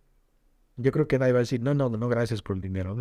Yo 0.77 0.93
creo 0.93 1.09
que 1.09 1.19
nadie 1.19 1.33
va 1.33 1.39
a 1.41 1.43
decir, 1.43 1.61
no, 1.61 1.75
no, 1.75 1.89
no, 1.91 2.09
gracias 2.09 2.43
por 2.43 2.57
el 2.57 2.63
dinero. 2.63 2.97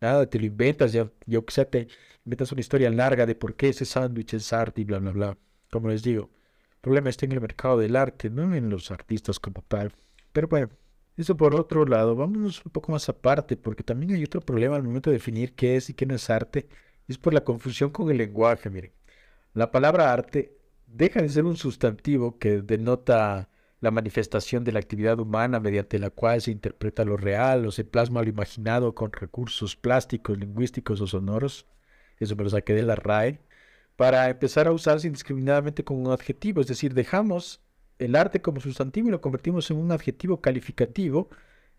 Nada, 0.00 0.28
te 0.28 0.38
lo 0.38 0.46
inventas, 0.46 0.92
ya, 0.92 1.10
yo 1.26 1.44
que 1.44 1.52
sé, 1.52 1.64
te 1.64 1.88
inventas 2.24 2.52
una 2.52 2.60
historia 2.60 2.90
larga 2.90 3.26
de 3.26 3.34
por 3.34 3.54
qué 3.56 3.70
ese 3.70 3.84
sándwich 3.84 4.34
es 4.34 4.52
arte 4.52 4.82
y 4.82 4.84
bla, 4.84 4.98
bla, 4.98 5.12
bla. 5.12 5.38
Como 5.70 5.88
les 5.88 6.02
digo, 6.02 6.30
el 6.74 6.80
problema 6.80 7.08
está 7.10 7.26
en 7.26 7.32
el 7.32 7.40
mercado 7.40 7.78
del 7.78 7.96
arte, 7.96 8.30
no 8.30 8.54
en 8.54 8.68
los 8.70 8.90
artistas 8.90 9.40
como 9.40 9.62
tal. 9.62 9.92
Pero 10.32 10.48
bueno, 10.48 10.68
eso 11.16 11.36
por 11.36 11.54
otro 11.54 11.86
lado, 11.86 12.14
vámonos 12.14 12.64
un 12.64 12.72
poco 12.72 12.92
más 12.92 13.08
aparte, 13.08 13.56
porque 13.56 13.82
también 13.82 14.12
hay 14.12 14.24
otro 14.24 14.40
problema 14.40 14.76
al 14.76 14.82
momento 14.82 15.10
de 15.10 15.14
definir 15.16 15.54
qué 15.54 15.76
es 15.76 15.88
y 15.90 15.94
qué 15.94 16.04
no 16.06 16.14
es 16.14 16.28
arte, 16.30 16.68
es 17.08 17.18
por 17.18 17.32
la 17.34 17.44
confusión 17.44 17.90
con 17.90 18.10
el 18.10 18.18
lenguaje, 18.18 18.68
miren. 18.70 18.92
La 19.54 19.70
palabra 19.70 20.12
arte 20.12 20.58
deja 20.86 21.22
de 21.22 21.28
ser 21.30 21.44
un 21.44 21.56
sustantivo 21.56 22.38
que 22.38 22.62
denota 22.62 23.48
la 23.80 23.90
manifestación 23.90 24.64
de 24.64 24.72
la 24.72 24.78
actividad 24.78 25.18
humana 25.18 25.60
mediante 25.60 25.98
la 25.98 26.10
cual 26.10 26.40
se 26.40 26.50
interpreta 26.50 27.04
lo 27.04 27.16
real 27.16 27.66
o 27.66 27.70
se 27.70 27.84
plasma 27.84 28.22
lo 28.22 28.28
imaginado 28.28 28.94
con 28.94 29.12
recursos 29.12 29.76
plásticos, 29.76 30.38
lingüísticos 30.38 31.00
o 31.00 31.06
sonoros, 31.06 31.66
eso 32.18 32.36
me 32.36 32.44
lo 32.44 32.50
saqué 32.50 32.74
de 32.74 32.82
la 32.82 32.96
RAE, 32.96 33.40
para 33.96 34.28
empezar 34.28 34.66
a 34.66 34.72
usarse 34.72 35.06
indiscriminadamente 35.06 35.84
como 35.84 36.00
un 36.00 36.12
adjetivo, 36.12 36.60
es 36.60 36.66
decir, 36.66 36.94
dejamos 36.94 37.60
el 37.98 38.14
arte 38.14 38.42
como 38.42 38.60
sustantivo 38.60 39.08
y 39.08 39.10
lo 39.10 39.20
convertimos 39.20 39.70
en 39.70 39.78
un 39.78 39.92
adjetivo 39.92 40.40
calificativo 40.40 41.30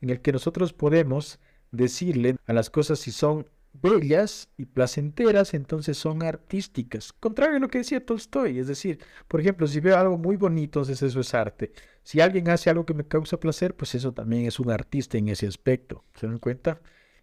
en 0.02 0.10
el 0.10 0.22
que 0.22 0.32
nosotros 0.32 0.74
podemos 0.74 1.40
decirle 1.72 2.38
a 2.46 2.54
las 2.54 2.70
cosas 2.70 3.00
si 3.00 3.12
son 3.12 3.48
bellas 3.82 4.50
y 4.58 4.66
placenteras, 4.66 5.54
entonces 5.54 5.98
son 5.98 6.24
artísticas. 6.24 7.14
Contrario 7.14 7.58
a 7.58 7.60
lo 7.60 7.68
que 7.68 7.80
decía 7.80 8.06
Tolstoy, 8.06 8.60
es 8.60 8.68
decir, 8.68 9.00
por 9.28 9.42
ejemplo, 9.42 9.68
si 9.68 9.80
veo 9.80 9.98
algo 9.98 10.18
muy 10.18 10.36
bonito, 10.36 10.80
entonces 10.80 11.02
eso 11.02 11.20
es 11.20 11.34
arte. 11.34 11.72
Si 12.04 12.22
alguien 12.22 12.50
hace 12.50 12.70
algo 12.70 12.86
que 12.86 12.94
me 12.94 13.08
causa 13.08 13.40
placer, 13.40 13.76
pues 13.76 13.96
eso 13.96 14.14
también 14.14 14.46
es 14.46 14.60
un 14.60 14.72
artista 14.72 15.18
en 15.18 15.28
ese 15.30 15.48
aspecto. 15.48 16.04
¿Se 16.16 16.28
dan 16.28 16.40
cuenta? 16.40 16.80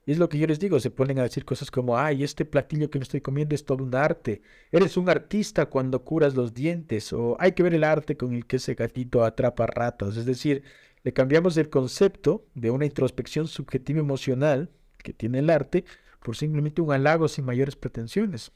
Y 0.06 0.12
es 0.12 0.18
lo 0.18 0.28
que 0.28 0.38
yo 0.38 0.46
les 0.46 0.58
digo, 0.60 0.78
se 0.80 0.90
ponen 0.90 1.18
a 1.18 1.22
decir 1.22 1.44
cosas 1.44 1.70
como, 1.70 1.96
ay, 1.96 2.24
este 2.24 2.44
platillo 2.44 2.90
que 2.90 2.98
me 2.98 3.04
estoy 3.04 3.20
comiendo 3.22 3.54
es 3.54 3.64
todo 3.64 3.82
un 3.82 3.94
arte. 3.94 4.42
Eres 4.70 4.96
un 4.96 5.08
artista 5.08 5.66
cuando 5.66 6.04
curas 6.04 6.34
los 6.34 6.52
dientes. 6.52 7.12
O 7.12 7.36
hay 7.40 7.52
que 7.52 7.62
ver 7.62 7.74
el 7.74 7.84
arte 7.84 8.16
con 8.16 8.34
el 8.34 8.46
que 8.46 8.56
ese 8.56 8.74
gatito 8.74 9.24
atrapa 9.24 9.66
ratos. 9.66 10.16
Es 10.18 10.26
decir, 10.26 10.62
le 11.02 11.12
cambiamos 11.12 11.56
el 11.56 11.70
concepto 11.70 12.46
de 12.54 12.70
una 12.70 12.84
introspección 12.84 13.46
subjetiva 13.48 14.00
emocional 14.00 14.70
que 14.98 15.14
tiene 15.14 15.38
el 15.38 15.50
arte 15.50 15.84
por 16.24 16.36
simplemente 16.36 16.80
un 16.80 16.90
halago 16.90 17.28
sin 17.28 17.44
mayores 17.44 17.76
pretensiones. 17.76 18.50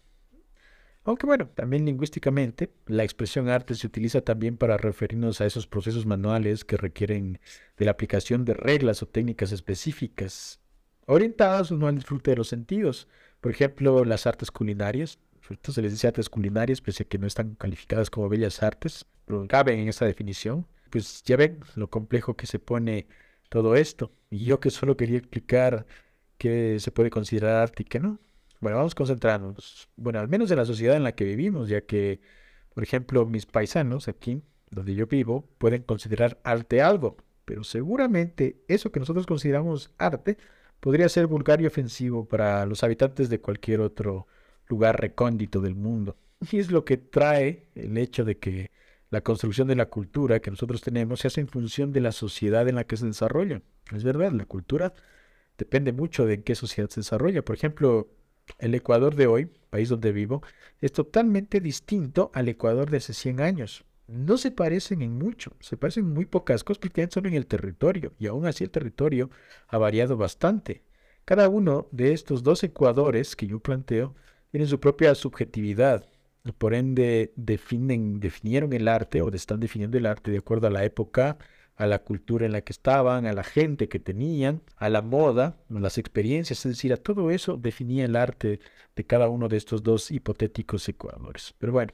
Aunque 1.04 1.26
bueno, 1.26 1.48
también 1.48 1.84
lingüísticamente, 1.84 2.72
la 2.86 3.04
expresión 3.04 3.50
arte 3.50 3.74
se 3.74 3.86
utiliza 3.86 4.22
también 4.22 4.56
para 4.56 4.78
referirnos 4.78 5.42
a 5.42 5.46
esos 5.46 5.66
procesos 5.66 6.06
manuales 6.06 6.64
que 6.64 6.78
requieren 6.78 7.40
de 7.76 7.84
la 7.84 7.90
aplicación 7.90 8.46
de 8.46 8.54
reglas 8.54 9.02
o 9.02 9.06
técnicas 9.06 9.52
específicas, 9.52 10.60
orientadas 11.04 11.70
no 11.70 11.86
al 11.86 11.96
disfrute 11.96 12.30
de 12.30 12.38
los 12.38 12.48
sentidos. 12.48 13.06
Por 13.42 13.52
ejemplo, 13.52 14.02
las 14.06 14.26
artes 14.26 14.50
culinarias, 14.50 15.18
esto 15.50 15.70
se 15.70 15.82
les 15.82 15.92
dice 15.92 16.06
artes 16.06 16.30
culinarias, 16.30 16.80
pese 16.80 17.02
a 17.02 17.06
que 17.06 17.18
no 17.18 17.26
están 17.26 17.54
calificadas 17.54 18.08
como 18.08 18.30
bellas 18.30 18.62
artes, 18.62 19.04
pero 19.26 19.46
caben 19.46 19.78
en 19.78 19.88
esa 19.88 20.06
definición. 20.06 20.66
Pues 20.88 21.22
ya 21.22 21.36
ven 21.36 21.60
lo 21.74 21.90
complejo 21.90 22.34
que 22.34 22.46
se 22.46 22.58
pone 22.58 23.08
todo 23.50 23.76
esto. 23.76 24.10
Y 24.30 24.46
yo 24.46 24.58
que 24.58 24.70
solo 24.70 24.96
quería 24.96 25.18
explicar 25.18 25.86
qué 26.38 26.78
se 26.80 26.90
puede 26.90 27.10
considerar 27.10 27.72
qué 27.72 28.00
no. 28.00 28.18
Bueno, 28.60 28.78
vamos 28.78 28.92
a 28.92 28.96
concentrarnos. 28.96 29.88
Bueno, 29.96 30.18
al 30.20 30.28
menos 30.28 30.50
en 30.50 30.56
la 30.56 30.64
sociedad 30.64 30.96
en 30.96 31.04
la 31.04 31.12
que 31.12 31.24
vivimos, 31.24 31.68
ya 31.68 31.82
que, 31.82 32.20
por 32.74 32.82
ejemplo, 32.82 33.26
mis 33.26 33.46
paisanos 33.46 34.08
aquí, 34.08 34.42
donde 34.70 34.94
yo 34.94 35.06
vivo, 35.06 35.48
pueden 35.58 35.82
considerar 35.82 36.40
arte 36.42 36.82
algo, 36.82 37.16
pero 37.44 37.64
seguramente 37.64 38.62
eso 38.68 38.90
que 38.92 39.00
nosotros 39.00 39.26
consideramos 39.26 39.92
arte 39.98 40.36
podría 40.80 41.08
ser 41.08 41.26
vulgar 41.26 41.60
y 41.60 41.66
ofensivo 41.66 42.26
para 42.26 42.66
los 42.66 42.84
habitantes 42.84 43.28
de 43.30 43.40
cualquier 43.40 43.80
otro 43.80 44.26
lugar 44.68 45.00
recóndito 45.00 45.60
del 45.60 45.74
mundo. 45.74 46.16
Y 46.52 46.58
es 46.58 46.70
lo 46.70 46.84
que 46.84 46.96
trae 46.96 47.68
el 47.74 47.96
hecho 47.98 48.24
de 48.24 48.38
que 48.38 48.70
la 49.10 49.22
construcción 49.22 49.68
de 49.68 49.76
la 49.76 49.86
cultura 49.86 50.40
que 50.40 50.50
nosotros 50.50 50.82
tenemos 50.82 51.20
se 51.20 51.28
hace 51.28 51.40
en 51.40 51.48
función 51.48 51.92
de 51.92 52.00
la 52.00 52.12
sociedad 52.12 52.68
en 52.68 52.74
la 52.74 52.84
que 52.84 52.96
se 52.96 53.06
desarrolla. 53.06 53.62
Es 53.92 54.04
verdad, 54.04 54.32
la 54.32 54.44
cultura 54.44 54.92
depende 55.58 55.92
mucho 55.92 56.24
de 56.24 56.34
en 56.34 56.42
qué 56.42 56.54
sociedad 56.54 56.88
se 56.88 57.00
desarrolla. 57.00 57.44
Por 57.44 57.56
ejemplo, 57.56 58.08
el 58.58 58.74
Ecuador 58.74 59.14
de 59.14 59.26
hoy, 59.26 59.50
país 59.70 59.88
donde 59.88 60.12
vivo, 60.12 60.42
es 60.80 60.92
totalmente 60.92 61.60
distinto 61.60 62.30
al 62.32 62.48
Ecuador 62.48 62.90
de 62.90 62.98
hace 62.98 63.12
100 63.12 63.40
años. 63.40 63.84
No 64.06 64.38
se 64.38 64.50
parecen 64.50 65.02
en 65.02 65.18
mucho, 65.18 65.52
se 65.60 65.76
parecen 65.76 66.08
muy 66.08 66.24
pocas 66.24 66.64
cosas 66.64 66.78
porque 66.78 67.06
solo 67.10 67.28
en 67.28 67.34
el 67.34 67.46
territorio, 67.46 68.14
y 68.18 68.26
aún 68.26 68.46
así 68.46 68.64
el 68.64 68.70
territorio 68.70 69.28
ha 69.66 69.76
variado 69.76 70.16
bastante. 70.16 70.82
Cada 71.26 71.50
uno 71.50 71.88
de 71.92 72.14
estos 72.14 72.42
dos 72.42 72.64
Ecuadores 72.64 73.36
que 73.36 73.46
yo 73.46 73.60
planteo 73.60 74.14
tiene 74.50 74.66
su 74.66 74.80
propia 74.80 75.14
subjetividad, 75.14 76.08
por 76.56 76.74
ende 76.74 77.32
definen, 77.36 78.20
definieron 78.20 78.72
el 78.72 78.88
arte 78.88 79.20
o 79.20 79.28
están 79.30 79.60
definiendo 79.60 79.98
el 79.98 80.06
arte 80.06 80.30
de 80.30 80.38
acuerdo 80.38 80.68
a 80.68 80.70
la 80.70 80.84
época, 80.84 81.38
a 81.78 81.86
la 81.86 82.00
cultura 82.00 82.44
en 82.44 82.52
la 82.52 82.62
que 82.62 82.72
estaban, 82.72 83.24
a 83.24 83.32
la 83.32 83.44
gente 83.44 83.88
que 83.88 84.00
tenían, 84.00 84.62
a 84.76 84.88
la 84.88 85.00
moda, 85.00 85.56
las 85.68 85.96
experiencias, 85.96 86.66
es 86.66 86.72
decir, 86.72 86.92
a 86.92 86.96
todo 86.96 87.30
eso 87.30 87.56
definía 87.56 88.04
el 88.04 88.16
arte 88.16 88.58
de 88.96 89.06
cada 89.06 89.28
uno 89.28 89.48
de 89.48 89.56
estos 89.56 89.84
dos 89.84 90.10
hipotéticos 90.10 90.88
ecuadores. 90.88 91.54
Pero 91.56 91.72
bueno, 91.72 91.92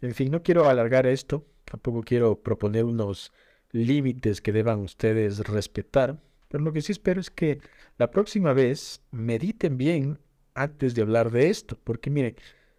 en 0.00 0.14
fin, 0.14 0.30
no 0.30 0.42
quiero 0.42 0.66
alargar 0.66 1.06
esto, 1.06 1.44
tampoco 1.66 2.02
quiero 2.02 2.42
proponer 2.42 2.84
unos 2.84 3.32
límites 3.70 4.40
que 4.40 4.52
deban 4.52 4.80
ustedes 4.80 5.40
respetar, 5.40 6.18
pero 6.48 6.64
lo 6.64 6.72
que 6.72 6.80
sí 6.80 6.92
espero 6.92 7.20
es 7.20 7.30
que 7.30 7.60
la 7.98 8.10
próxima 8.10 8.54
vez 8.54 9.02
mediten 9.10 9.76
bien 9.76 10.18
antes 10.54 10.94
de 10.94 11.02
hablar 11.02 11.30
de 11.30 11.50
esto, 11.50 11.78
porque 11.84 12.08
miren, 12.08 12.34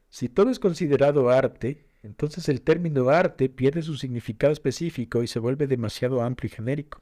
si 0.10 0.30
todo 0.30 0.50
es 0.50 0.58
considerado 0.58 1.30
arte, 1.30 1.86
entonces 2.04 2.48
el 2.50 2.62
término 2.62 3.10
arte 3.10 3.50
pierde 3.50 3.82
su 3.82 3.98
significado 3.98 4.54
específico 4.54 5.24
y 5.24 5.28
se 5.28 5.40
vuelve 5.40 5.68
demasiado 5.68 6.22
amplio 6.22 6.50
y 6.52 6.56
genérico. 6.56 7.02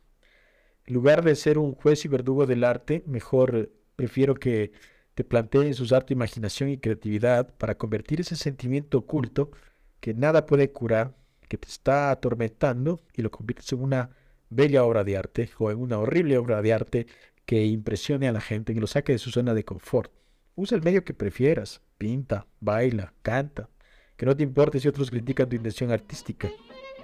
En 0.86 0.94
lugar 0.94 1.24
de 1.24 1.36
ser 1.36 1.58
un 1.58 1.74
juez 1.74 2.06
y 2.06 2.08
verdugo 2.08 2.46
del 2.46 2.64
arte, 2.64 3.04
mejor 3.08 3.72
prefiero 3.96 4.36
que 4.36 4.72
te 5.16 5.24
plantees 5.24 5.80
usar 5.80 6.04
tu 6.04 6.14
imaginación 6.14 6.70
y 6.70 6.78
creatividad 6.78 7.56
para 7.56 7.78
convertir 7.78 8.22
ese 8.22 8.36
sentimiento 8.36 9.00
oculto 9.00 9.52
que 10.00 10.14
nada 10.14 10.46
puede 10.46 10.72
curar, 10.72 11.16
que 11.48 11.58
te 11.58 11.68
está 11.68 12.12
atormentando 12.12 13.02
y 13.14 13.22
lo 13.22 13.32
conviertes 13.32 13.72
en 13.72 13.82
una 13.82 14.12
bella 14.50 14.84
obra 14.84 15.04
de 15.04 15.18
arte 15.18 15.50
o 15.58 15.72
en 15.72 15.80
una 15.80 15.98
horrible 15.98 16.38
obra 16.38 16.62
de 16.62 16.74
arte 16.74 17.08
que 17.46 17.66
impresione 17.66 18.28
a 18.28 18.32
la 18.32 18.42
gente 18.42 18.74
y 18.74 18.75
lo 18.75 18.88
saque 18.88 19.14
de 19.14 19.20
su 19.20 19.32
zona 19.32 19.54
de 19.54 19.66
confort. 19.66 20.12
Usa 20.56 20.78
el 20.78 20.84
medio 20.84 21.04
que 21.04 21.14
prefieras, 21.14 21.82
pinta, 21.98 22.48
baila, 22.60 23.14
canta, 23.22 23.70
que 24.17 24.25
no 24.25 24.36
te 24.36 24.43
importe 24.43 24.79
si 24.79 24.88
otros 24.88 25.10
critican 25.10 25.50
tu 25.50 25.55
intención 25.55 25.91
artística. 25.91 26.50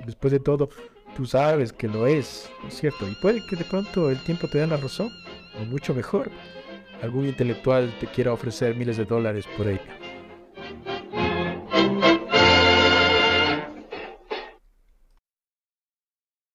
Después 0.05 0.31
de 0.31 0.39
todo, 0.39 0.69
tú 1.15 1.25
sabes 1.25 1.73
que 1.73 1.87
lo 1.87 2.07
es, 2.07 2.49
es 2.67 2.73
cierto? 2.73 3.07
Y 3.07 3.15
puede 3.21 3.41
que 3.49 3.55
de 3.55 3.65
pronto 3.65 4.09
el 4.09 4.23
tiempo 4.23 4.47
te 4.47 4.59
dé 4.59 4.67
la 4.67 4.77
razón, 4.77 5.09
o 5.59 5.65
mucho 5.65 5.93
mejor, 5.93 6.31
algún 7.01 7.25
intelectual 7.25 7.93
te 7.99 8.07
quiera 8.07 8.33
ofrecer 8.33 8.75
miles 8.75 8.97
de 8.97 9.05
dólares 9.05 9.45
por 9.57 9.67
ello. 9.67 10.00